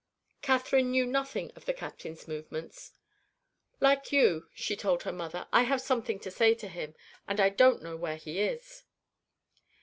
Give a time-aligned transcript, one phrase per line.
[0.41, 2.93] Catherine knew nothing of the Captain's movements.
[3.79, 6.95] "Like you," she told her mother, "I have something to say to him,
[7.27, 8.81] and I don't know where he is."